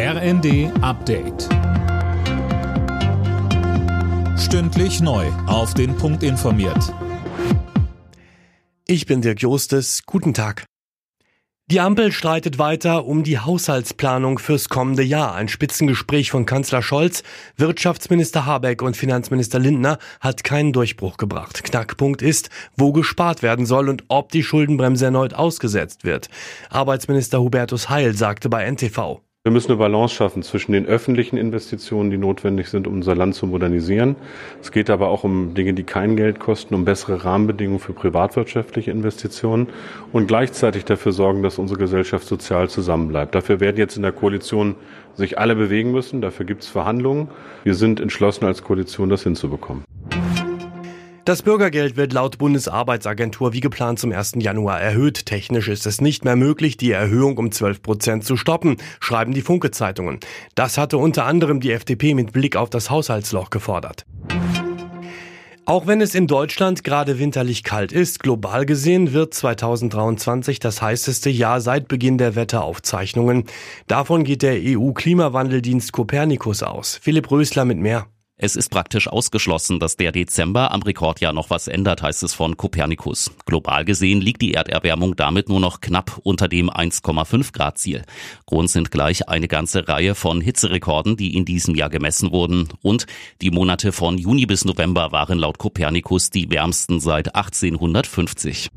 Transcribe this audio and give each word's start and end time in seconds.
RND 0.00 0.70
Update. 0.80 1.48
Stündlich 4.38 5.00
neu. 5.00 5.26
Auf 5.48 5.74
den 5.74 5.96
Punkt 5.96 6.22
informiert. 6.22 6.94
Ich 8.86 9.06
bin 9.06 9.22
Dirk 9.22 9.42
Jostes. 9.42 10.04
Guten 10.06 10.34
Tag. 10.34 10.66
Die 11.66 11.80
Ampel 11.80 12.12
streitet 12.12 12.60
weiter 12.60 13.06
um 13.06 13.24
die 13.24 13.40
Haushaltsplanung 13.40 14.38
fürs 14.38 14.68
kommende 14.68 15.02
Jahr. 15.02 15.34
Ein 15.34 15.48
Spitzengespräch 15.48 16.30
von 16.30 16.46
Kanzler 16.46 16.80
Scholz, 16.80 17.24
Wirtschaftsminister 17.56 18.46
Habeck 18.46 18.82
und 18.82 18.96
Finanzminister 18.96 19.58
Lindner 19.58 19.98
hat 20.20 20.44
keinen 20.44 20.72
Durchbruch 20.72 21.16
gebracht. 21.16 21.64
Knackpunkt 21.64 22.22
ist, 22.22 22.50
wo 22.76 22.92
gespart 22.92 23.42
werden 23.42 23.66
soll 23.66 23.88
und 23.88 24.04
ob 24.06 24.30
die 24.30 24.44
Schuldenbremse 24.44 25.06
erneut 25.06 25.34
ausgesetzt 25.34 26.04
wird. 26.04 26.28
Arbeitsminister 26.70 27.40
Hubertus 27.40 27.90
Heil 27.90 28.14
sagte 28.14 28.48
bei 28.48 28.64
NTV. 28.64 29.22
Wir 29.48 29.52
müssen 29.52 29.72
eine 29.72 29.78
Balance 29.78 30.14
schaffen 30.14 30.42
zwischen 30.42 30.72
den 30.72 30.84
öffentlichen 30.84 31.38
Investitionen, 31.38 32.10
die 32.10 32.18
notwendig 32.18 32.68
sind, 32.68 32.86
um 32.86 32.96
unser 32.96 33.16
Land 33.16 33.34
zu 33.34 33.46
modernisieren. 33.46 34.14
Es 34.60 34.72
geht 34.72 34.90
aber 34.90 35.08
auch 35.08 35.24
um 35.24 35.54
Dinge, 35.54 35.72
die 35.72 35.84
kein 35.84 36.16
Geld 36.16 36.38
kosten, 36.38 36.74
um 36.74 36.84
bessere 36.84 37.24
Rahmenbedingungen 37.24 37.80
für 37.80 37.94
privatwirtschaftliche 37.94 38.90
Investitionen 38.90 39.68
und 40.12 40.26
gleichzeitig 40.26 40.84
dafür 40.84 41.12
sorgen, 41.12 41.42
dass 41.42 41.58
unsere 41.58 41.80
Gesellschaft 41.80 42.26
sozial 42.26 42.68
zusammenbleibt. 42.68 43.34
Dafür 43.34 43.58
werden 43.58 43.78
jetzt 43.78 43.96
in 43.96 44.02
der 44.02 44.12
Koalition 44.12 44.74
sich 45.14 45.38
alle 45.38 45.56
bewegen 45.56 45.92
müssen. 45.92 46.20
Dafür 46.20 46.44
gibt 46.44 46.64
es 46.64 46.68
Verhandlungen. 46.68 47.28
Wir 47.64 47.74
sind 47.74 48.00
entschlossen 48.00 48.44
als 48.44 48.62
Koalition, 48.62 49.08
das 49.08 49.22
hinzubekommen. 49.22 49.82
Das 51.28 51.42
Bürgergeld 51.42 51.98
wird 51.98 52.14
laut 52.14 52.38
Bundesarbeitsagentur 52.38 53.52
wie 53.52 53.60
geplant 53.60 53.98
zum 53.98 54.12
1. 54.12 54.36
Januar 54.38 54.80
erhöht. 54.80 55.26
Technisch 55.26 55.68
ist 55.68 55.84
es 55.84 56.00
nicht 56.00 56.24
mehr 56.24 56.36
möglich, 56.36 56.78
die 56.78 56.90
Erhöhung 56.90 57.36
um 57.36 57.52
12 57.52 57.82
Prozent 57.82 58.24
zu 58.24 58.38
stoppen, 58.38 58.78
schreiben 58.98 59.34
die 59.34 59.42
Funke-Zeitungen. 59.42 60.20
Das 60.54 60.78
hatte 60.78 60.96
unter 60.96 61.26
anderem 61.26 61.60
die 61.60 61.72
FDP 61.72 62.14
mit 62.14 62.32
Blick 62.32 62.56
auf 62.56 62.70
das 62.70 62.88
Haushaltsloch 62.88 63.50
gefordert. 63.50 64.06
Auch 65.66 65.86
wenn 65.86 66.00
es 66.00 66.14
in 66.14 66.28
Deutschland 66.28 66.82
gerade 66.82 67.18
winterlich 67.18 67.62
kalt 67.62 67.92
ist, 67.92 68.20
global 68.20 68.64
gesehen 68.64 69.12
wird 69.12 69.34
2023 69.34 70.60
das 70.60 70.80
heißeste 70.80 71.28
Jahr 71.28 71.60
seit 71.60 71.88
Beginn 71.88 72.16
der 72.16 72.36
Wetteraufzeichnungen. 72.36 73.44
Davon 73.86 74.24
geht 74.24 74.40
der 74.40 74.56
EU-Klimawandeldienst 74.62 75.92
Copernicus 75.92 76.62
aus. 76.62 76.98
Philipp 77.02 77.30
Rösler 77.30 77.66
mit 77.66 77.76
mehr. 77.76 78.06
Es 78.40 78.54
ist 78.54 78.70
praktisch 78.70 79.08
ausgeschlossen, 79.08 79.80
dass 79.80 79.96
der 79.96 80.12
Dezember 80.12 80.70
am 80.70 80.80
Rekordjahr 80.82 81.32
noch 81.32 81.50
was 81.50 81.66
ändert, 81.66 82.02
heißt 82.02 82.22
es 82.22 82.34
von 82.34 82.56
Copernicus. 82.56 83.32
Global 83.46 83.84
gesehen 83.84 84.20
liegt 84.20 84.42
die 84.42 84.54
Erderwärmung 84.54 85.16
damit 85.16 85.48
nur 85.48 85.58
noch 85.58 85.80
knapp 85.80 86.20
unter 86.22 86.46
dem 86.46 86.70
1,5 86.70 87.52
Grad 87.52 87.78
Ziel. 87.78 88.04
Grund 88.46 88.70
sind 88.70 88.92
gleich 88.92 89.28
eine 89.28 89.48
ganze 89.48 89.88
Reihe 89.88 90.14
von 90.14 90.40
Hitzerekorden, 90.40 91.16
die 91.16 91.36
in 91.36 91.46
diesem 91.46 91.74
Jahr 91.74 91.90
gemessen 91.90 92.30
wurden. 92.30 92.68
Und 92.80 93.06
die 93.42 93.50
Monate 93.50 93.90
von 93.90 94.18
Juni 94.18 94.46
bis 94.46 94.64
November 94.64 95.10
waren 95.10 95.40
laut 95.40 95.58
Copernicus 95.58 96.30
die 96.30 96.48
wärmsten 96.48 97.00
seit 97.00 97.34
1850. 97.34 98.70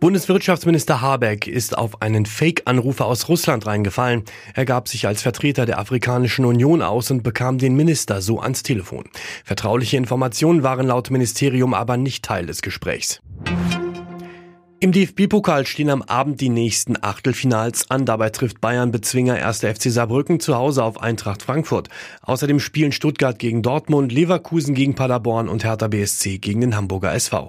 Bundeswirtschaftsminister 0.00 1.00
Habeck 1.00 1.48
ist 1.48 1.76
auf 1.76 2.02
einen 2.02 2.24
Fake-Anrufer 2.24 3.06
aus 3.06 3.28
Russland 3.28 3.66
reingefallen. 3.66 4.22
Er 4.54 4.64
gab 4.64 4.86
sich 4.86 5.08
als 5.08 5.22
Vertreter 5.22 5.66
der 5.66 5.80
Afrikanischen 5.80 6.44
Union 6.44 6.82
aus 6.82 7.10
und 7.10 7.24
bekam 7.24 7.58
den 7.58 7.74
Minister 7.74 8.22
so 8.22 8.40
ans 8.40 8.62
Telefon. 8.62 9.04
Vertrauliche 9.44 9.96
Informationen 9.96 10.62
waren 10.62 10.86
laut 10.86 11.10
Ministerium 11.10 11.74
aber 11.74 11.96
nicht 11.96 12.24
Teil 12.24 12.46
des 12.46 12.62
Gesprächs. 12.62 13.20
Im 14.80 14.92
DFB-Pokal 14.92 15.66
stehen 15.66 15.90
am 15.90 16.02
Abend 16.02 16.40
die 16.40 16.50
nächsten 16.50 16.96
Achtelfinals 17.02 17.90
an. 17.90 18.06
Dabei 18.06 18.30
trifft 18.30 18.60
Bayern 18.60 18.92
Bezwinger 18.92 19.34
1. 19.34 19.64
FC 19.64 19.90
Saarbrücken 19.90 20.38
zu 20.38 20.54
Hause 20.54 20.84
auf 20.84 21.02
Eintracht 21.02 21.42
Frankfurt. 21.42 21.88
Außerdem 22.22 22.60
spielen 22.60 22.92
Stuttgart 22.92 23.40
gegen 23.40 23.62
Dortmund, 23.62 24.12
Leverkusen 24.12 24.74
gegen 24.74 24.94
Paderborn 24.94 25.48
und 25.48 25.64
Hertha 25.64 25.88
BSC 25.88 26.38
gegen 26.38 26.60
den 26.60 26.76
Hamburger 26.76 27.12
SV. 27.12 27.48